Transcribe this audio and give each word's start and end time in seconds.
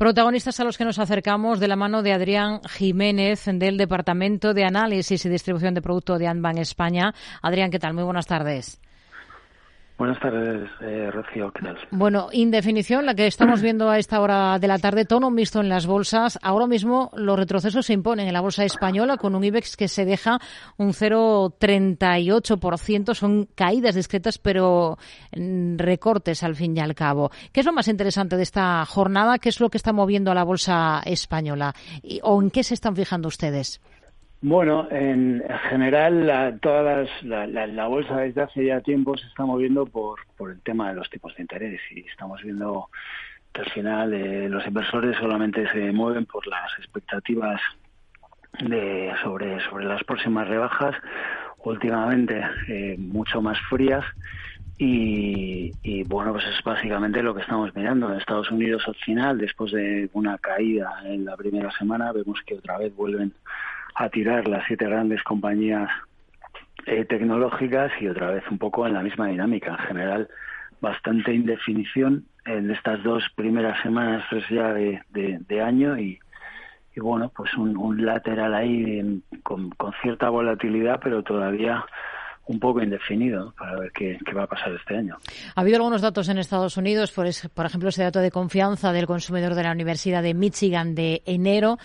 Protagonistas 0.00 0.58
a 0.58 0.64
los 0.64 0.78
que 0.78 0.86
nos 0.86 0.98
acercamos 0.98 1.60
de 1.60 1.68
la 1.68 1.76
mano 1.76 2.02
de 2.02 2.14
Adrián 2.14 2.62
Jiménez 2.70 3.44
del 3.44 3.76
Departamento 3.76 4.54
de 4.54 4.64
Análisis 4.64 5.26
y 5.26 5.28
Distribución 5.28 5.74
de 5.74 5.82
Producto 5.82 6.16
de 6.16 6.26
Anban 6.26 6.56
España. 6.56 7.14
Adrián, 7.42 7.70
¿qué 7.70 7.78
tal? 7.78 7.92
Muy 7.92 8.04
buenas 8.04 8.26
tardes. 8.26 8.80
Buenas 10.00 10.18
tardes, 10.18 10.68
eh, 10.80 11.12
Rocío, 11.12 11.52
¿qué 11.52 11.60
tal? 11.60 11.76
Bueno, 11.90 12.30
indefinición, 12.32 13.04
la 13.04 13.14
que 13.14 13.26
estamos 13.26 13.60
viendo 13.62 13.90
a 13.90 13.98
esta 13.98 14.22
hora 14.22 14.58
de 14.58 14.66
la 14.66 14.78
tarde, 14.78 15.04
tono 15.04 15.30
mixto 15.30 15.60
en 15.60 15.68
las 15.68 15.86
bolsas. 15.86 16.38
Ahora 16.40 16.66
mismo 16.66 17.10
los 17.14 17.38
retrocesos 17.38 17.84
se 17.84 17.92
imponen 17.92 18.26
en 18.26 18.32
la 18.32 18.40
bolsa 18.40 18.64
española 18.64 19.18
con 19.18 19.34
un 19.34 19.44
IBEX 19.44 19.76
que 19.76 19.88
se 19.88 20.06
deja 20.06 20.38
un 20.78 20.94
0,38%. 20.94 23.12
Son 23.12 23.46
caídas 23.54 23.94
discretas, 23.94 24.38
pero 24.38 24.96
recortes 25.32 26.42
al 26.44 26.56
fin 26.56 26.74
y 26.74 26.80
al 26.80 26.94
cabo. 26.94 27.30
¿Qué 27.52 27.60
es 27.60 27.66
lo 27.66 27.74
más 27.74 27.88
interesante 27.88 28.38
de 28.38 28.44
esta 28.44 28.82
jornada? 28.86 29.38
¿Qué 29.38 29.50
es 29.50 29.60
lo 29.60 29.68
que 29.68 29.76
está 29.76 29.92
moviendo 29.92 30.30
a 30.30 30.34
la 30.34 30.44
bolsa 30.44 31.02
española? 31.04 31.74
¿O 32.22 32.40
en 32.40 32.50
qué 32.50 32.64
se 32.64 32.72
están 32.72 32.96
fijando 32.96 33.28
ustedes? 33.28 33.82
Bueno, 34.42 34.88
en 34.90 35.42
general 35.68 36.26
la, 36.26 36.56
todas 36.56 37.10
la, 37.22 37.46
la, 37.46 37.86
bolsa 37.88 38.16
desde 38.16 38.40
hace 38.40 38.64
ya 38.64 38.80
tiempo 38.80 39.14
se 39.18 39.26
está 39.26 39.44
moviendo 39.44 39.84
por, 39.84 40.20
por 40.38 40.50
el 40.50 40.62
tema 40.62 40.88
de 40.88 40.94
los 40.94 41.10
tipos 41.10 41.36
de 41.36 41.42
interés. 41.42 41.78
Y 41.90 42.00
estamos 42.08 42.40
viendo 42.42 42.88
que 43.52 43.60
al 43.60 43.70
final 43.70 44.14
eh, 44.14 44.48
los 44.48 44.66
inversores 44.66 45.18
solamente 45.18 45.70
se 45.72 45.92
mueven 45.92 46.24
por 46.24 46.46
las 46.46 46.72
expectativas 46.78 47.60
de 48.60 49.12
sobre 49.22 49.60
sobre 49.68 49.84
las 49.84 50.02
próximas 50.04 50.48
rebajas. 50.48 50.96
Últimamente 51.58 52.42
eh, 52.68 52.96
mucho 52.98 53.42
más 53.42 53.58
frías. 53.68 54.06
Y, 54.78 55.72
y, 55.82 56.04
bueno 56.04 56.32
pues 56.32 56.46
es 56.46 56.64
básicamente 56.64 57.22
lo 57.22 57.34
que 57.34 57.42
estamos 57.42 57.74
mirando. 57.76 58.10
En 58.10 58.18
Estados 58.18 58.50
Unidos 58.50 58.82
al 58.86 58.94
final 58.94 59.36
después 59.36 59.70
de 59.72 60.08
una 60.14 60.38
caída 60.38 61.02
en 61.04 61.26
la 61.26 61.36
primera 61.36 61.70
semana 61.72 62.10
vemos 62.12 62.40
que 62.46 62.54
otra 62.54 62.78
vez 62.78 62.96
vuelven 62.96 63.34
a 64.00 64.08
tirar 64.08 64.48
las 64.48 64.64
siete 64.66 64.86
grandes 64.86 65.22
compañías 65.22 65.90
eh, 66.86 67.04
tecnológicas 67.04 67.92
y 68.00 68.08
otra 68.08 68.30
vez 68.30 68.42
un 68.50 68.56
poco 68.56 68.86
en 68.86 68.94
la 68.94 69.02
misma 69.02 69.26
dinámica. 69.26 69.72
En 69.72 69.86
general, 69.88 70.28
bastante 70.80 71.34
indefinición 71.34 72.24
en 72.46 72.70
estas 72.70 73.02
dos 73.02 73.22
primeras 73.36 73.80
semanas 73.82 74.24
tres 74.30 74.44
ya 74.48 74.72
de, 74.72 75.62
año 75.62 75.98
y, 75.98 76.18
y, 76.96 77.00
bueno, 77.00 77.30
pues 77.36 77.54
un, 77.58 78.02
lateral 78.02 78.54
ahí 78.54 79.22
con, 79.42 79.68
con, 79.72 79.92
cierta 80.00 80.30
volatilidad, 80.30 80.98
pero 81.04 81.22
todavía 81.22 81.84
un 82.46 82.58
poco 82.58 82.82
indefinido 82.82 83.52
para 83.58 83.78
ver 83.78 83.92
qué, 83.92 84.18
va 84.34 84.44
a 84.44 84.46
pasar 84.46 84.72
este 84.72 84.96
año. 84.96 85.18
Ha 85.54 85.60
habido 85.60 85.76
algunos 85.76 86.00
datos 86.00 86.30
en 86.30 86.38
Estados 86.38 86.78
Unidos, 86.78 87.12
por, 87.12 87.26
por 87.52 87.66
ejemplo, 87.66 87.90
ese 87.90 88.02
dato 88.02 88.20
de 88.20 88.30
confianza 88.30 88.92
del 88.92 89.06
consumidor 89.06 89.54
de 89.54 89.62
la 89.62 89.72
Universidad 89.72 90.22
de 90.22 90.32
Michigan 90.32 90.94
de 90.94 91.20
enero 91.26 91.76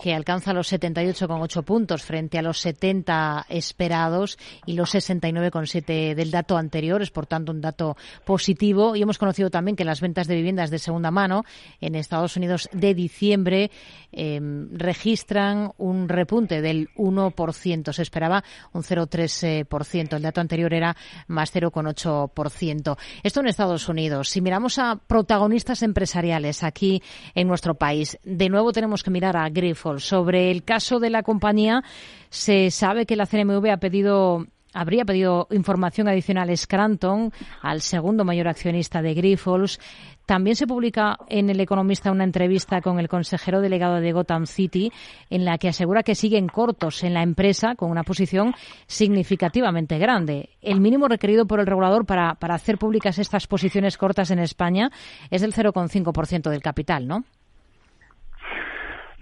que 0.00 0.14
alcanza 0.14 0.54
los 0.54 0.72
78,8 0.72 1.62
puntos 1.62 2.02
frente 2.02 2.38
a 2.38 2.42
los 2.42 2.58
70 2.60 3.46
esperados 3.50 4.38
y 4.64 4.72
los 4.72 4.94
69,7 4.94 6.14
del 6.14 6.30
dato 6.30 6.56
anterior. 6.56 7.02
Es, 7.02 7.10
por 7.10 7.26
tanto, 7.26 7.52
un 7.52 7.60
dato 7.60 7.96
positivo. 8.24 8.96
Y 8.96 9.02
hemos 9.02 9.18
conocido 9.18 9.50
también 9.50 9.76
que 9.76 9.84
las 9.84 10.00
ventas 10.00 10.26
de 10.26 10.36
viviendas 10.36 10.70
de 10.70 10.78
segunda 10.78 11.10
mano 11.10 11.44
en 11.82 11.94
Estados 11.94 12.36
Unidos 12.38 12.68
de 12.72 12.94
diciembre 12.94 13.70
em, 14.10 14.70
registran 14.72 15.72
un 15.76 16.08
repunte 16.08 16.62
del 16.62 16.88
1%. 16.96 17.92
Se 17.92 18.02
esperaba 18.02 18.42
un 18.72 18.82
0,3%. 18.82 20.16
El 20.16 20.22
dato 20.22 20.40
anterior 20.40 20.72
era 20.72 20.96
más 21.26 21.54
0,8%. 21.54 22.96
Esto 23.22 23.40
en 23.40 23.46
Estados 23.48 23.86
Unidos. 23.88 24.30
Si 24.30 24.40
miramos 24.40 24.78
a 24.78 24.96
protagonistas 24.96 25.82
empresariales 25.82 26.62
aquí 26.62 27.02
en 27.34 27.48
nuestro 27.48 27.74
país, 27.74 28.18
de 28.24 28.48
nuevo 28.48 28.72
tenemos 28.72 29.02
que 29.02 29.10
mirar 29.10 29.36
a 29.36 29.50
Sobre 29.98 30.52
el 30.52 30.62
caso 30.62 31.00
de 31.00 31.10
la 31.10 31.24
compañía, 31.24 31.82
se 32.28 32.70
sabe 32.70 33.06
que 33.06 33.16
la 33.16 33.26
CNMV 33.26 33.70
ha 33.70 33.78
pedido 33.78 34.46
habría 34.72 35.04
pedido 35.04 35.48
información 35.50 36.08
adicional 36.08 36.50
a 36.50 36.56
Scranton, 36.56 37.32
al 37.62 37.80
segundo 37.80 38.24
mayor 38.24 38.48
accionista 38.48 39.02
de 39.02 39.14
Grifols. 39.14 39.80
También 40.26 40.54
se 40.54 40.66
publica 40.66 41.18
en 41.28 41.50
El 41.50 41.58
Economista 41.58 42.12
una 42.12 42.22
entrevista 42.22 42.80
con 42.80 43.00
el 43.00 43.08
consejero 43.08 43.60
delegado 43.60 43.96
de 43.96 44.12
Gotham 44.12 44.46
City 44.46 44.92
en 45.28 45.44
la 45.44 45.58
que 45.58 45.68
asegura 45.68 46.04
que 46.04 46.14
siguen 46.14 46.46
cortos 46.46 47.02
en 47.02 47.14
la 47.14 47.22
empresa 47.22 47.74
con 47.74 47.90
una 47.90 48.04
posición 48.04 48.54
significativamente 48.86 49.98
grande. 49.98 50.50
El 50.62 50.80
mínimo 50.80 51.08
requerido 51.08 51.46
por 51.46 51.58
el 51.58 51.66
regulador 51.66 52.06
para, 52.06 52.36
para 52.36 52.54
hacer 52.54 52.78
públicas 52.78 53.18
estas 53.18 53.48
posiciones 53.48 53.98
cortas 53.98 54.30
en 54.30 54.38
España 54.38 54.92
es 55.30 55.40
del 55.40 55.52
0,5% 55.52 56.48
del 56.48 56.62
capital, 56.62 57.08
¿no? 57.08 57.24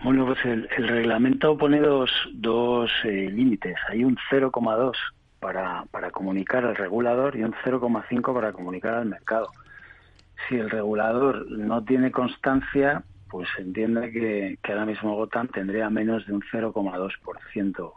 Bueno, 0.02 0.26
pues 0.26 0.38
el, 0.44 0.68
reglamento 0.68 1.58
pone 1.58 1.80
dos, 1.80 2.10
dos 2.32 2.90
eh, 3.04 3.28
límites. 3.30 3.76
Hay 3.88 4.04
un 4.04 4.16
0,2 4.30 4.92
para, 5.40 5.84
para 5.90 6.10
comunicar 6.10 6.64
al 6.64 6.76
regulador 6.76 7.36
y 7.36 7.42
un 7.42 7.52
0,5 7.52 8.34
para 8.34 8.52
comunicar 8.52 8.94
al 8.94 9.06
mercado. 9.06 9.48
Si 10.48 10.54
el 10.54 10.70
regulador 10.70 11.50
no 11.50 11.82
tiene 11.84 12.12
constancia, 12.12 13.02
pues 13.28 13.48
entiende 13.58 14.12
que, 14.12 14.58
que 14.62 14.72
ahora 14.72 14.86
mismo 14.86 15.16
Gotham 15.16 15.48
tendría 15.48 15.90
menos 15.90 16.26
de 16.26 16.32
un 16.32 16.42
0,2% 16.42 17.92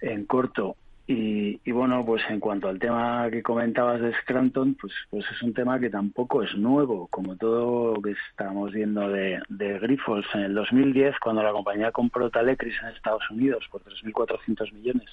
en 0.00 0.24
corto 0.24 0.76
y, 1.10 1.72
bueno, 1.72 2.04
pues 2.04 2.22
en 2.28 2.38
cuanto 2.38 2.68
al 2.68 2.78
tema 2.78 3.30
que 3.30 3.42
comentabas 3.42 3.98
de 3.98 4.12
Scranton, 4.20 4.74
pues, 4.74 4.92
pues 5.08 5.24
es 5.30 5.42
un 5.42 5.54
tema 5.54 5.80
que 5.80 5.88
tampoco 5.88 6.42
es 6.42 6.54
nuevo, 6.54 7.06
como 7.06 7.34
todo 7.36 7.94
lo 7.94 8.02
que 8.02 8.14
estamos 8.30 8.72
viendo 8.72 9.08
de, 9.08 9.40
de 9.48 9.78
Grifols. 9.78 10.26
En 10.34 10.42
el 10.42 10.54
2010, 10.54 11.18
cuando 11.18 11.42
la 11.42 11.52
compañía 11.52 11.92
compró 11.92 12.28
Talecris 12.28 12.76
en 12.82 12.88
Estados 12.88 13.22
Unidos 13.30 13.66
por 13.70 13.82
3.400 13.84 14.70
millones 14.74 15.08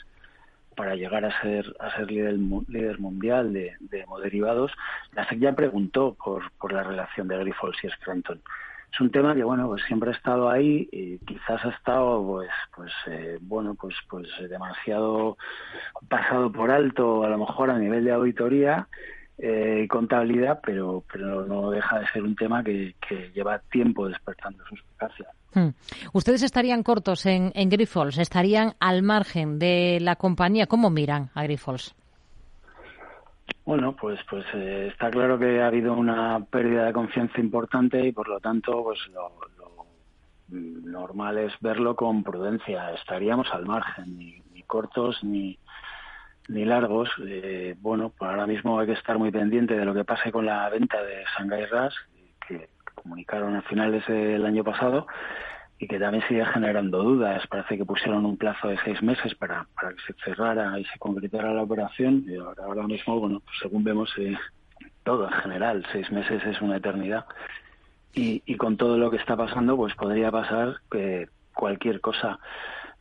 para 0.75 0.95
llegar 0.95 1.23
a 1.23 1.41
ser 1.41 1.73
a 1.79 1.95
ser 1.95 2.11
líder, 2.11 2.99
mundial 2.99 3.53
de, 3.53 3.75
de 3.79 4.05
la 5.13 5.29
SEC 5.29 5.39
ya 5.39 5.55
preguntó 5.55 6.17
por, 6.21 6.51
por 6.59 6.73
la 6.73 6.83
relación 6.83 7.29
de 7.29 7.37
Grifols 7.37 7.81
y 7.81 7.87
Scranton 7.87 8.41
es 8.95 9.01
un 9.01 9.11
tema 9.11 9.35
que 9.35 9.43
bueno 9.43 9.67
pues 9.67 9.83
siempre 9.87 10.11
ha 10.11 10.13
estado 10.13 10.49
ahí 10.49 10.87
y 10.91 11.17
quizás 11.19 11.63
ha 11.65 11.69
estado 11.69 12.25
pues 12.25 12.49
pues 12.73 12.91
eh, 13.07 13.37
bueno 13.41 13.75
pues 13.75 13.93
pues 14.09 14.27
demasiado 14.49 15.37
pasado 16.07 16.49
por 16.51 16.71
alto 16.71 17.23
a 17.23 17.29
lo 17.29 17.37
mejor 17.37 17.71
a 17.71 17.77
nivel 17.77 18.05
de 18.05 18.13
auditoría 18.13 18.87
eh, 19.37 19.81
y 19.83 19.87
contabilidad 19.89 20.61
pero 20.65 21.03
pero 21.11 21.45
no 21.45 21.71
deja 21.71 21.99
de 21.99 22.07
ser 22.07 22.23
un 22.23 22.37
tema 22.37 22.63
que, 22.63 22.95
que 23.05 23.31
lleva 23.35 23.59
tiempo 23.59 24.07
despertando 24.07 24.63
su 24.69 24.75
eficacia. 24.75 25.27
Hmm. 25.53 25.69
ustedes 26.13 26.41
estarían 26.43 26.81
cortos 26.81 27.25
en, 27.25 27.51
en 27.53 27.69
Grifols 27.69 28.17
estarían 28.17 28.75
al 28.79 29.03
margen 29.03 29.59
de 29.59 29.99
la 30.01 30.15
compañía 30.15 30.67
cómo 30.67 30.89
miran 30.89 31.31
a 31.33 31.43
Grifols 31.43 31.95
bueno, 33.65 33.95
pues 33.95 34.19
pues 34.29 34.45
eh, 34.53 34.89
está 34.91 35.09
claro 35.09 35.39
que 35.39 35.61
ha 35.61 35.67
habido 35.67 35.93
una 35.93 36.39
pérdida 36.45 36.85
de 36.85 36.93
confianza 36.93 37.39
importante 37.39 38.05
y 38.05 38.11
por 38.11 38.27
lo 38.27 38.39
tanto 38.39 38.83
pues 38.83 38.99
lo, 39.13 39.31
normal 40.49 41.39
es 41.39 41.53
verlo 41.59 41.95
con 41.95 42.23
prudencia. 42.23 42.91
Estaríamos 42.93 43.51
al 43.51 43.65
margen, 43.65 44.17
ni, 44.17 44.41
cortos 44.67 45.23
ni, 45.23 45.57
ni 46.47 46.65
largos. 46.65 47.09
Eh, 47.25 47.75
bueno, 47.79 48.11
pues 48.17 48.29
ahora 48.29 48.47
mismo 48.47 48.79
hay 48.79 48.87
que 48.87 48.93
estar 48.93 49.17
muy 49.17 49.31
pendiente 49.31 49.75
de 49.75 49.85
lo 49.85 49.93
que 49.93 50.05
pase 50.05 50.31
con 50.31 50.45
la 50.45 50.69
venta 50.69 51.01
de 51.03 51.23
Shanghai 51.35 51.65
RAS, 51.65 51.93
que 52.47 52.69
comunicaron 52.93 53.55
a 53.55 53.61
finales 53.63 54.05
del 54.07 54.45
año 54.45 54.63
pasado 54.63 55.07
y 55.77 55.87
que 55.87 55.99
también 55.99 56.23
sigue 56.27 56.45
generando 56.45 57.03
dudas. 57.03 57.45
Parece 57.47 57.77
que 57.77 57.85
pusieron 57.85 58.25
un 58.25 58.37
plazo 58.37 58.69
de 58.69 58.77
seis 58.83 59.01
meses 59.03 59.35
para, 59.35 59.67
para 59.75 59.89
que 59.93 60.01
se 60.07 60.13
cerrara 60.23 60.79
y 60.79 60.85
se 60.85 60.99
concretara 60.99 61.53
la 61.53 61.63
operación 61.63 62.25
y 62.27 62.35
ahora, 62.37 62.63
ahora 62.63 62.87
mismo, 62.87 63.19
bueno, 63.19 63.41
pues 63.41 63.57
según 63.61 63.83
vemos, 63.83 64.13
eh, 64.17 64.37
todo 65.03 65.25
en 65.27 65.33
general, 65.41 65.85
seis 65.91 66.11
meses 66.11 66.43
es 66.45 66.61
una 66.61 66.77
eternidad. 66.77 67.25
Y, 68.13 68.41
y 68.45 68.55
con 68.55 68.77
todo 68.77 68.97
lo 68.97 69.11
que 69.11 69.17
está 69.17 69.35
pasando, 69.35 69.75
pues 69.75 69.93
podría 69.95 70.31
pasar 70.31 70.77
que 70.89 71.27
cualquier 71.53 71.99
cosa. 71.99 72.39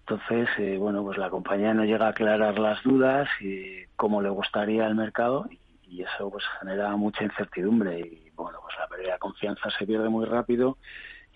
Entonces, 0.01 0.49
eh, 0.59 0.77
bueno, 0.77 1.03
pues 1.03 1.17
la 1.17 1.31
compañía 1.31 1.73
no 1.73 1.85
llega 1.85 2.07
a 2.07 2.11
aclarar 2.11 2.59
las 2.59 2.83
dudas 2.83 3.29
y 3.41 3.87
cómo 3.97 4.21
le 4.21 4.29
gustaría 4.29 4.87
al 4.87 4.95
mercado 4.95 5.47
y 5.89 6.03
eso 6.03 6.31
pues 6.31 6.45
genera 6.61 6.95
mucha 6.97 7.25
incertidumbre 7.25 8.01
y 8.01 8.31
bueno, 8.35 8.59
pues 8.63 8.75
la 8.79 8.89
pérdida 8.89 9.13
de 9.15 9.19
confianza 9.19 9.71
se 9.79 9.87
pierde 9.87 10.09
muy 10.09 10.27
rápido 10.27 10.77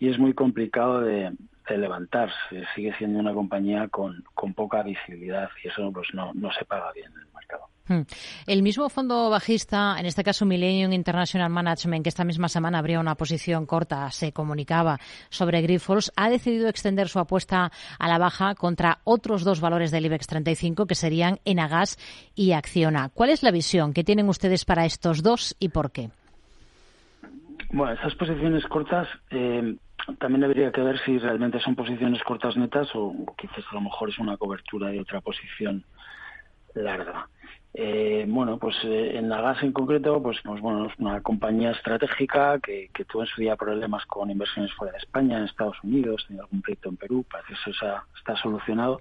y 0.01 0.09
es 0.09 0.19
muy 0.19 0.35
complicado 0.35 1.01
de, 1.01 1.33
levantarse. 1.71 2.65
Sigue 2.75 2.95
siendo 2.97 3.19
una 3.19 3.35
compañía 3.35 3.89
con, 3.89 4.25
con 4.35 4.55
poca 4.55 4.83
visibilidad 4.83 5.51
y 5.63 5.69
eso 5.69 5.93
pues 5.93 6.09
no, 6.15 6.33
no 6.33 6.51
se 6.53 6.65
paga 6.65 6.91
bien 6.93 7.13
en 7.13 7.21
el 7.21 7.35
mercado. 7.35 7.69
Hmm. 7.89 8.03
El 8.47 8.63
mismo 8.63 8.89
fondo 8.89 9.31
bajista, 9.31 9.97
en 9.99 10.07
este 10.07 10.23
caso 10.23 10.45
Millennium 10.45 10.93
International 10.93 11.51
Management, 11.51 12.05
que 12.05 12.11
esta 12.11 12.25
misma 12.25 12.49
semana 12.49 12.79
habría 12.79 13.01
una 13.01 13.15
posición 13.15 13.67
corta, 13.67 14.11
se 14.11 14.33
comunicaba 14.33 14.99
sobre 15.31 15.63
Grifols, 15.63 16.13
ha 16.17 16.29
decidido 16.29 16.69
extender 16.69 17.09
su 17.09 17.19
apuesta 17.19 17.71
a 17.99 18.09
la 18.09 18.19
baja 18.19 18.55
contra 18.55 18.99
otros 19.05 19.43
dos 19.43 19.61
valores 19.61 19.91
del 19.91 20.07
IBEX 20.07 20.27
35, 20.27 20.87
que 20.87 20.95
serían 20.95 21.39
Enagas 21.45 21.99
y 22.35 22.53
Acciona. 22.53 23.11
¿Cuál 23.13 23.31
es 23.31 23.43
la 23.43 23.51
visión 23.51 23.95
que 23.95 24.05
tienen 24.05 24.29
ustedes 24.29 24.65
para 24.65 24.85
estos 24.85 25.23
dos 25.23 25.57
y 25.59 25.71
por 25.71 25.91
qué? 25.91 26.11
Bueno, 27.71 27.93
esas 27.95 28.15
posiciones 28.15 28.65
cortas 28.67 29.09
eh, 29.31 29.77
también 30.19 30.45
habría 30.45 30.73
que 30.73 30.81
ver 30.81 30.99
si 31.05 31.19
realmente 31.19 31.61
son 31.61 31.75
posiciones 31.75 32.23
cortas 32.23 32.57
netas 32.57 32.89
o 32.95 33.15
quizás 33.37 33.65
a 33.71 33.75
lo 33.75 33.83
mejor 33.83 34.09
es 34.09 34.19
una 34.19 34.37
cobertura 34.37 34.89
de 34.89 35.01
otra 35.01 35.21
posición 35.21 35.85
larga. 36.75 37.29
Eh, 37.75 38.25
bueno, 38.27 38.59
pues 38.59 38.77
eh, 38.85 39.19
en 39.19 39.29
Nagas 39.29 39.63
en 39.63 39.73
concreto, 39.73 40.23
pues, 40.23 40.39
pues 40.43 40.61
bueno, 40.61 40.87
es 40.87 40.99
una 40.99 41.21
compañía 41.21 41.71
estratégica 41.73 42.59
que, 42.61 42.89
que, 42.95 43.05
tuvo 43.05 43.23
en 43.23 43.29
su 43.29 43.41
día 43.41 43.57
problemas 43.57 44.05
con 44.07 44.31
inversiones 44.31 44.73
fuera 44.73 44.93
de 44.93 44.99
España, 44.99 45.39
en 45.39 45.45
Estados 45.45 45.77
Unidos, 45.85 46.25
tenía 46.27 46.43
algún 46.43 46.63
proyecto 46.63 46.89
en 46.89 46.97
Perú, 46.97 47.25
parece 47.31 47.55
que 47.65 47.71
eso 47.71 47.87
está 48.17 48.37
solucionado. 48.37 48.99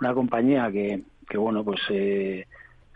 Una 0.00 0.14
compañía 0.14 0.70
que, 0.70 1.02
que 1.28 1.38
bueno, 1.38 1.64
pues 1.64 1.80
eh, 1.88 2.46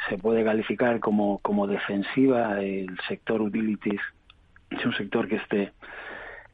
se 0.08 0.18
puede 0.18 0.44
calificar 0.44 1.00
como, 1.00 1.38
como 1.38 1.66
defensiva, 1.66 2.60
el 2.60 2.96
sector 3.08 3.40
utilities 3.40 4.00
es 4.70 4.84
un 4.84 4.94
sector 4.94 5.28
que 5.28 5.36
este, 5.36 5.72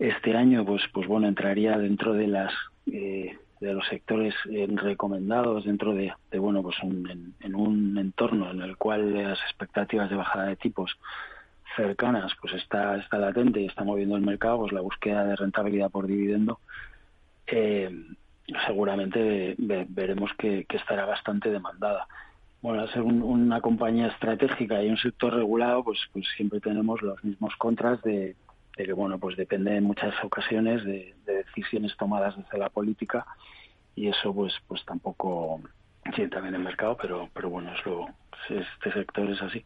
este 0.00 0.34
año, 0.34 0.64
pues, 0.64 0.82
pues 0.92 1.06
bueno, 1.06 1.28
entraría 1.28 1.76
dentro 1.78 2.14
de 2.14 2.26
las 2.26 2.52
eh, 2.90 3.38
de 3.60 3.74
los 3.74 3.86
sectores 3.88 4.34
eh, 4.50 4.66
recomendados 4.70 5.66
dentro 5.66 5.92
de, 5.92 6.12
bueno 6.38 6.62
pues 6.62 6.76
en, 6.82 7.54
un 7.54 7.98
entorno 7.98 8.50
en 8.50 8.62
el 8.62 8.78
cual 8.78 9.12
las 9.12 9.38
expectativas 9.42 10.08
de 10.08 10.16
bajada 10.16 10.46
de 10.46 10.56
tipos 10.56 10.96
cercanas 11.76 12.32
pues 12.40 12.54
está 12.54 12.96
está 12.96 13.18
latente 13.18 13.60
y 13.60 13.66
está 13.66 13.84
moviendo 13.84 14.16
el 14.16 14.22
mercado 14.22 14.60
pues 14.60 14.72
la 14.72 14.80
búsqueda 14.80 15.26
de 15.26 15.36
rentabilidad 15.36 15.90
por 15.90 16.06
dividendo 16.06 16.58
eh, 17.46 17.90
seguramente 18.66 19.54
veremos 19.58 20.30
que, 20.38 20.66
estará 20.68 21.04
bastante 21.04 21.50
demandada. 21.50 22.06
Bueno, 22.62 22.82
al 22.82 22.92
ser 22.92 23.02
una 23.02 23.60
compañía 23.60 24.08
estratégica 24.08 24.82
y 24.82 24.90
un 24.90 24.98
sector 24.98 25.34
regulado, 25.34 25.84
pues, 25.84 25.98
pues 26.12 26.26
siempre 26.36 26.60
tenemos 26.60 27.00
los 27.00 27.22
mismos 27.24 27.54
contras 27.56 28.02
de, 28.02 28.36
que 28.84 28.92
bueno 28.92 29.18
pues 29.18 29.36
depende 29.36 29.76
en 29.76 29.84
muchas 29.84 30.14
ocasiones 30.24 30.84
de, 30.84 31.14
decisiones 31.26 31.96
tomadas 31.96 32.36
desde 32.36 32.58
la 32.58 32.68
política 32.68 33.26
y 33.94 34.08
eso 34.08 34.34
pues 34.34 34.54
pues 34.68 34.84
tampoco 34.84 35.60
sí 36.14 36.28
también 36.28 36.54
el 36.54 36.62
mercado 36.62 36.96
pero 37.00 37.28
pero 37.34 37.50
bueno 37.50 37.72
es 37.74 37.84
lo 37.86 38.06
este 38.48 38.92
sector 38.92 39.30
es 39.30 39.42
así 39.42 39.64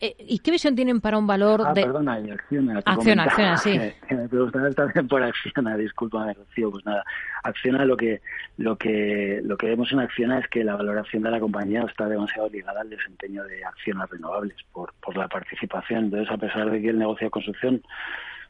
¿Y 0.00 0.38
qué 0.40 0.50
visión 0.50 0.74
tienen 0.74 1.00
para 1.00 1.18
un 1.18 1.26
valor 1.26 1.62
ah, 1.66 1.72
de...? 1.72 1.82
perdona, 1.82 2.20
y 2.20 2.30
Acciona. 2.30 2.82
Acciona, 2.84 3.24
Acciona, 3.24 3.56
sí. 3.56 3.78
Que, 4.08 4.14
me 4.14 4.28
preguntaba 4.28 4.70
también 4.70 5.08
por 5.08 5.22
Acciona, 5.22 5.76
disculpa, 5.76 6.32
Rocío. 6.32 6.70
Pues 6.70 6.84
nada, 6.84 7.04
Acciona 7.42 7.84
lo 7.84 7.96
que, 7.96 8.20
lo 8.58 8.76
que, 8.76 9.40
lo 9.44 9.56
que 9.56 9.66
vemos 9.66 9.90
en 9.92 10.00
Acciona 10.00 10.38
es 10.38 10.48
que 10.48 10.64
la 10.64 10.76
valoración 10.76 11.22
de 11.22 11.30
la 11.30 11.40
compañía 11.40 11.82
está 11.82 12.08
demasiado 12.08 12.48
ligada 12.48 12.80
al 12.80 12.90
desempeño 12.90 13.44
de 13.44 13.64
acciones 13.64 14.08
renovables 14.10 14.56
por, 14.72 14.92
por 14.94 15.16
la 15.16 15.28
participación. 15.28 16.04
Entonces, 16.04 16.30
a 16.30 16.38
pesar 16.38 16.70
de 16.70 16.80
que 16.80 16.90
el 16.90 16.98
negocio 16.98 17.26
de 17.26 17.30
construcción 17.30 17.82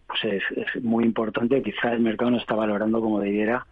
pues 0.07 0.25
es, 0.25 0.43
es 0.57 0.83
muy 0.85 1.05
importante, 1.05 1.63
quizá 1.63 1.93
el 1.93 2.01
mercado 2.01 2.31
no 2.31 2.37
está 2.39 2.55
valorando 2.55 3.01
como 3.01 3.21
debiera 3.21 3.67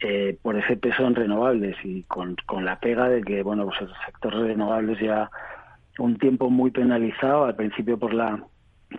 eh, 0.00 0.36
por 0.42 0.56
ese 0.56 0.76
peso 0.76 1.06
en 1.06 1.14
renovables 1.14 1.76
y 1.82 2.02
con, 2.04 2.36
con 2.46 2.64
la 2.64 2.78
pega 2.78 3.08
de 3.08 3.22
que 3.22 3.42
bueno 3.42 3.64
pues 3.64 3.80
el 3.80 3.90
sector 4.06 4.36
de 4.36 4.48
renovables 4.48 5.00
ya 5.00 5.28
un 5.98 6.16
tiempo 6.16 6.50
muy 6.50 6.70
penalizado 6.70 7.44
al 7.44 7.56
principio 7.56 7.98
por 7.98 8.14
la 8.14 8.42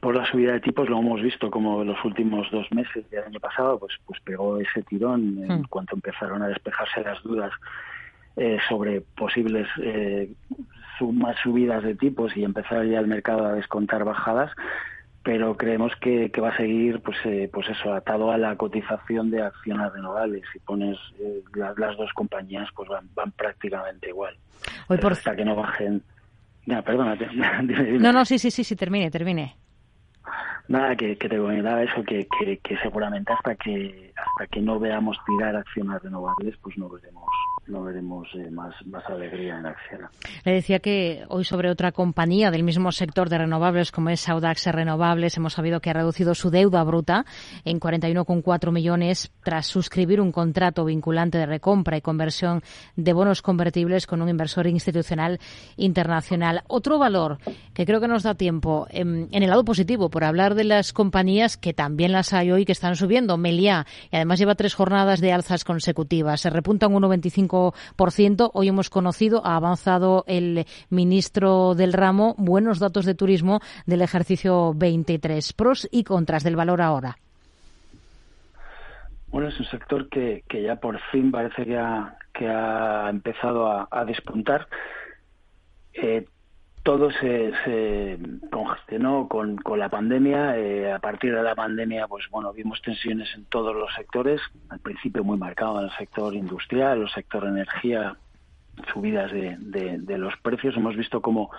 por 0.02 0.16
la 0.16 0.26
subida 0.26 0.54
de 0.54 0.60
tipos 0.60 0.88
lo 0.88 1.00
hemos 1.00 1.22
visto 1.22 1.50
como 1.50 1.84
los 1.84 1.98
últimos 2.06 2.50
dos 2.52 2.72
meses 2.72 3.10
del 3.10 3.24
año 3.24 3.40
pasado 3.40 3.80
pues 3.80 3.94
pues 4.06 4.20
pegó 4.22 4.60
ese 4.60 4.84
tirón 4.84 5.44
en 5.44 5.62
hmm. 5.62 5.64
cuanto 5.70 5.96
empezaron 5.96 6.44
a 6.44 6.48
despejarse 6.48 7.02
las 7.02 7.22
dudas 7.24 7.52
eh, 8.36 8.60
sobre 8.70 9.02
posibles 9.02 9.68
eh, 9.82 10.32
más 11.02 11.38
subidas 11.42 11.84
de 11.84 11.96
tipos 11.96 12.36
y 12.36 12.44
empezar 12.44 12.86
ya 12.86 13.00
el 13.00 13.08
mercado 13.08 13.46
a 13.46 13.54
descontar 13.54 14.04
bajadas 14.04 14.52
pero 15.24 15.58
creemos 15.58 15.92
que, 16.00 16.32
va 16.42 16.50
a 16.50 16.58
seguir 16.58 17.02
pues 17.02 17.18
eh, 17.26 17.50
pues 17.52 17.68
eso 17.70 17.94
atado 17.94 18.32
a 18.32 18.38
la 18.38 18.56
cotización 18.56 19.32
de 19.32 19.42
acciones 19.42 19.92
renovables 19.92 20.44
si 20.54 20.60
pones 20.60 20.98
eh, 21.20 21.44
las, 21.56 21.98
dos 21.98 22.12
compañías 22.14 22.70
pues 22.76 22.90
van, 22.90 23.10
van 23.16 23.32
prácticamente 23.32 24.10
igual 24.10 24.36
Hoy 24.88 24.98
por... 24.98 25.14
hasta 25.14 25.36
que 25.36 25.46
no 25.46 25.56
bajen 25.56 26.04
no, 26.70 26.84
perdónate 26.84 27.28
no 28.00 28.14
no 28.14 28.26
sí 28.26 28.38
sí 28.38 28.52
sí 28.52 28.64
sí 28.64 28.76
termine 28.76 29.10
termine. 29.10 29.56
Nada 30.68 30.96
que, 30.96 31.18
que 31.18 31.28
te 31.28 31.38
comentaba 31.40 31.82
eso 31.82 32.04
que, 32.04 32.28
que, 32.28 32.60
que 32.60 32.78
seguramente 32.78 33.34
hasta 33.34 33.56
que 33.56 34.14
hasta 34.16 34.46
que 34.52 34.62
no 34.62 34.80
veamos 34.80 35.18
tirar 35.26 35.56
acciones 35.56 36.00
renovables 36.04 36.56
pues 36.62 36.78
no 36.78 36.88
veremos 36.88 37.26
no 37.70 37.84
veremos 37.84 38.28
eh, 38.36 38.50
más, 38.52 38.74
más 38.86 39.06
alegría 39.08 39.58
en 39.58 39.66
Acciona. 39.66 40.10
Le 40.44 40.54
decía 40.54 40.80
que 40.80 41.24
hoy 41.30 41.44
sobre 41.44 41.70
otra 41.70 41.92
compañía 41.92 42.52
del 42.52 42.64
mismo 42.64 42.92
sector 42.92 43.30
de 43.30 43.38
renovables 43.38 43.92
como 43.92 44.10
es 44.10 44.28
Audax 44.28 44.66
Renovables 44.68 45.38
hemos 45.38 45.54
sabido 45.54 45.80
que 45.80 45.90
ha 45.90 45.94
reducido 45.94 46.36
su 46.36 46.50
deuda 46.50 46.84
bruta 46.84 47.26
en 47.66 47.80
41,4 47.80 48.72
millones 48.72 49.32
tras 49.44 49.68
suscribir 49.68 50.22
un 50.22 50.32
contrato 50.32 50.86
vinculante 50.86 51.38
de 51.38 51.46
recompra 51.46 51.98
y 51.98 52.02
conversión 52.02 52.62
de 52.96 53.14
bonos 53.14 53.42
convertibles 53.42 54.08
con 54.08 54.22
un 54.22 54.30
inversor 54.30 54.68
institucional 54.68 55.40
internacional. 55.78 56.64
Otro 56.68 56.98
valor 56.98 57.38
que 57.74 57.86
creo 57.86 58.02
que 58.02 58.08
nos 58.08 58.24
da 58.24 58.36
tiempo 58.36 58.88
en, 58.90 59.28
en 59.32 59.44
el 59.44 59.50
lado 59.50 59.64
positivo 59.64 60.10
por 60.10 60.24
hablar 60.24 60.56
de 60.56 60.64
las 60.64 60.94
compañías 60.94 61.58
que 61.58 61.74
también 61.74 62.12
las 62.12 62.34
hay 62.34 62.52
hoy 62.52 62.66
que 62.66 62.72
están 62.72 62.96
subiendo. 62.96 63.38
Meliá, 63.38 63.86
y 64.12 64.16
además 64.16 64.40
lleva 64.40 64.56
tres 64.56 64.74
jornadas 64.74 65.22
de 65.22 65.32
alzas 65.32 65.64
consecutivas. 65.64 66.42
Se 66.42 66.50
repunta 66.50 66.88
un 66.88 67.02
1,25 67.04 67.59
Hoy 68.54 68.68
hemos 68.68 68.90
conocido, 68.90 69.46
ha 69.46 69.56
avanzado 69.56 70.24
el 70.28 70.66
ministro 70.90 71.76
del 71.76 71.94
ramo, 71.94 72.36
buenos 72.38 72.80
datos 72.80 73.06
de 73.06 73.16
turismo 73.16 73.60
del 73.86 74.02
ejercicio 74.02 74.74
23. 74.74 75.54
Pros 75.54 75.88
y 75.92 76.04
contras 76.04 76.44
del 76.44 76.56
valor 76.56 76.82
ahora. 76.82 77.18
Bueno, 79.28 79.48
es 79.50 79.60
un 79.60 79.66
sector 79.68 80.10
que, 80.10 80.44
que 80.48 80.64
ya 80.64 80.78
por 80.78 81.00
fin 81.12 81.32
parece 81.32 81.66
que 81.66 81.78
ha, 81.78 82.18
que 82.34 82.48
ha 82.48 83.10
empezado 83.10 83.88
a, 83.92 84.06
despuntar. 84.06 84.68
Eh, 85.94 86.26
todo 86.90 87.12
se, 87.12 88.18
congestionó 88.52 89.28
con, 89.28 89.60
la 89.78 89.90
pandemia. 89.90 90.58
Eh, 90.58 90.92
a 90.92 90.98
partir 90.98 91.36
de 91.36 91.44
la 91.44 91.54
pandemia, 91.54 92.08
pues 92.08 92.28
bueno, 92.32 92.52
vimos 92.52 92.82
tensiones 92.82 93.30
en 93.36 93.46
todos 93.46 93.76
los 93.76 93.94
sectores. 93.94 94.42
Al 94.70 94.80
principio 94.80 95.24
muy 95.24 95.38
marcado 95.38 95.78
en 95.78 95.86
el 95.86 95.92
sector 95.92 96.34
industrial, 96.34 97.04
el 97.04 97.10
sector 97.12 97.46
energía, 97.46 98.18
subidas 98.92 99.32
de, 99.32 99.56
de, 99.60 100.18
los 100.18 100.36
precios. 100.38 100.76
Hemos 100.78 100.96
visto 100.96 101.22
cómo, 101.22 101.52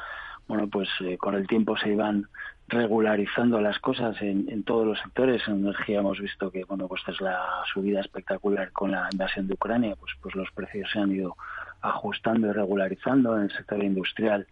bueno, 0.49 0.67
pues 0.67 0.89
eh, 1.03 1.17
con 1.17 1.37
el 1.37 1.47
tiempo 1.47 1.77
se 1.77 1.91
iban 1.91 2.27
regularizando 2.67 3.61
las 3.61 3.79
cosas 3.79 4.21
en, 4.23 4.51
en, 4.51 4.65
todos 4.65 4.85
los 4.85 4.99
sectores. 4.99 5.47
En 5.47 5.61
energía 5.61 6.01
hemos 6.01 6.19
visto 6.19 6.51
que, 6.51 6.65
bueno, 6.65 6.89
pues 6.89 7.05
tras 7.05 7.21
la 7.21 7.41
subida 7.73 8.01
espectacular 8.01 8.73
con 8.73 8.91
la 8.91 9.09
invasión 9.13 9.47
de 9.47 9.55
Ucrania, 9.55 9.95
pues, 9.95 10.13
pues 10.21 10.35
los 10.35 10.51
precios 10.51 10.91
se 10.93 10.99
han 10.99 11.13
ido 11.13 11.37
ajustando 11.83 12.49
y 12.49 12.53
regularizando. 12.53 13.37
En 13.37 13.45
el 13.45 13.53
sector 13.53 13.81
industrial 13.85 14.49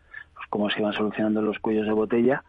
cómo 0.51 0.71
se 0.71 0.81
iban 0.81 0.93
solucionando 0.93 1.43
los 1.43 1.59
cuellos 1.59 1.87
de 1.87 1.93
botella 1.93 2.43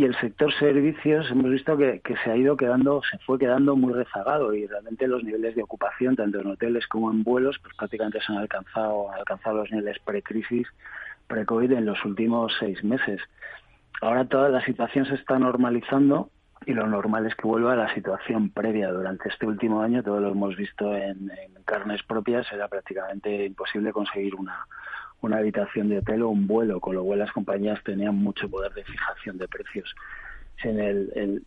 y 0.00 0.04
el 0.04 0.18
sector 0.18 0.50
servicios 0.54 1.30
hemos 1.30 1.50
visto 1.50 1.76
que, 1.76 2.00
se 2.24 2.30
ha 2.30 2.36
ido 2.36 2.56
quedando, 2.56 3.02
se 3.10 3.18
fue 3.18 3.38
quedando 3.38 3.76
muy 3.76 3.92
rezagado 3.92 4.54
y 4.54 4.66
realmente 4.66 5.06
los 5.06 5.22
niveles 5.24 5.56
de 5.56 5.62
ocupación, 5.62 6.16
tanto 6.16 6.40
en 6.40 6.46
hoteles 6.46 6.86
como 6.86 7.10
en 7.10 7.22
vuelos, 7.22 7.58
pues 7.58 7.74
prácticamente 7.76 8.20
se 8.20 8.32
han 8.32 8.38
alcanzado, 8.38 9.12
alcanzado 9.12 9.56
los 9.56 9.70
niveles 9.70 9.98
pre-crisis, 10.04 10.66
pre-COVID 11.26 11.72
en 11.72 11.86
los 11.86 12.02
últimos 12.04 12.52
seis 12.58 12.82
meses. 12.84 13.20
Ahora 14.00 14.24
toda 14.24 14.48
la 14.48 14.64
situación 14.64 15.06
se 15.06 15.16
está 15.16 15.38
normalizando 15.38 16.30
y 16.64 16.72
lo 16.72 16.86
normal 16.86 17.26
es 17.26 17.34
que 17.34 17.46
vuelva 17.46 17.74
a 17.74 17.76
la 17.76 17.94
situación 17.94 18.50
previa. 18.50 18.90
Durante 18.92 19.28
este 19.28 19.44
último 19.44 19.82
año, 19.82 20.02
todo 20.02 20.20
lo 20.20 20.30
hemos 20.30 20.56
visto 20.56 20.96
en 20.96 21.30
carnes 21.66 22.02
propias, 22.04 22.50
era 22.52 22.68
prácticamente 22.68 23.44
imposible 23.44 23.92
conseguir 23.92 24.34
una, 24.34 24.66
una 25.22 25.38
habitación 25.38 25.88
de 25.88 25.98
hotel 25.98 26.22
o 26.22 26.28
un 26.28 26.46
vuelo, 26.46 26.80
con 26.80 26.94
lo 26.94 27.04
cual 27.04 27.18
las 27.18 27.32
compañías 27.32 27.82
tenían 27.84 28.16
mucho 28.16 28.48
poder 28.48 28.72
de 28.72 28.84
fijación 28.84 29.38
de 29.38 29.48
precios. 29.48 29.94
En 30.62 30.80
el, 30.80 31.42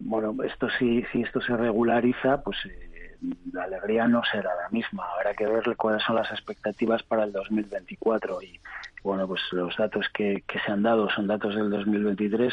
bueno, 0.00 0.34
esto 0.42 0.68
sí, 0.78 1.04
si 1.12 1.22
esto 1.22 1.40
se 1.40 1.56
regulariza, 1.56 2.42
pues 2.42 2.56
eh, 2.66 3.16
la 3.52 3.64
alegría 3.64 4.06
no 4.08 4.22
será 4.24 4.50
la 4.54 4.68
misma. 4.70 5.04
Habrá 5.14 5.34
que 5.34 5.46
ver 5.46 5.76
cuáles 5.76 6.02
son 6.02 6.16
las 6.16 6.30
expectativas 6.30 7.02
para 7.02 7.24
el 7.24 7.32
2024 7.32 8.42
y 8.42 8.60
bueno, 9.02 9.26
pues 9.26 9.42
los 9.52 9.76
datos 9.76 10.06
que, 10.12 10.42
que 10.46 10.58
se 10.60 10.72
han 10.72 10.82
dado 10.82 11.08
son 11.10 11.26
datos 11.26 11.54
del 11.54 11.70
2023 11.70 12.52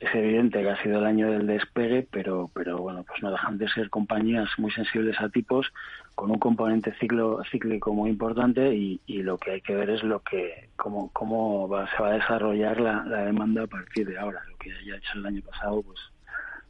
es 0.00 0.14
evidente 0.14 0.62
que 0.62 0.70
ha 0.70 0.82
sido 0.82 0.98
el 0.98 1.04
año 1.04 1.30
del 1.30 1.46
despegue, 1.46 2.08
pero, 2.10 2.50
pero 2.54 2.78
bueno, 2.78 3.04
pues 3.06 3.22
no 3.22 3.30
dejan 3.30 3.58
de 3.58 3.68
ser 3.68 3.90
compañías 3.90 4.48
muy 4.56 4.70
sensibles 4.72 5.20
a 5.20 5.28
tipos, 5.28 5.70
con 6.14 6.30
un 6.30 6.38
componente 6.38 6.94
ciclo, 6.98 7.42
cíclico 7.50 7.92
muy 7.92 8.08
importante 8.08 8.74
y, 8.74 8.98
y 9.06 9.22
lo 9.22 9.36
que 9.36 9.52
hay 9.52 9.60
que 9.60 9.74
ver 9.74 9.90
es 9.90 10.02
lo 10.02 10.20
que 10.20 10.70
cómo, 10.76 11.10
cómo 11.12 11.68
va, 11.68 11.86
se 11.90 12.02
va 12.02 12.08
a 12.08 12.14
desarrollar 12.14 12.80
la, 12.80 13.04
la, 13.04 13.24
demanda 13.24 13.64
a 13.64 13.66
partir 13.66 14.08
de 14.08 14.18
ahora. 14.18 14.42
Lo 14.50 14.56
que 14.56 14.72
haya 14.72 14.96
hecho 14.96 15.10
el 15.16 15.26
año 15.26 15.42
pasado, 15.42 15.82
pues, 15.82 16.00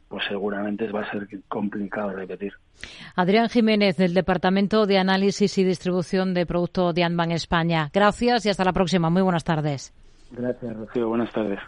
pues 0.09 0.25
seguramente 0.27 0.91
va 0.91 1.01
a 1.01 1.11
ser 1.11 1.25
complicado 1.47 2.11
repetir. 2.11 2.53
Adrián 3.15 3.47
Jiménez, 3.47 3.95
del 3.95 4.13
Departamento 4.13 4.85
de 4.85 4.97
Análisis 4.97 5.57
y 5.57 5.63
Distribución 5.63 6.33
de 6.33 6.45
Producto 6.45 6.91
de 6.91 7.05
Anban 7.05 7.31
España. 7.31 7.89
Gracias 7.93 8.45
y 8.45 8.49
hasta 8.49 8.65
la 8.65 8.73
próxima. 8.73 9.09
Muy 9.09 9.21
buenas 9.21 9.45
tardes. 9.45 9.93
Gracias, 10.31 10.75
Rocío. 10.75 11.07
Buenas 11.07 11.31
tardes. 11.31 11.59